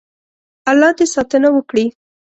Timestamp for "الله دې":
0.71-1.05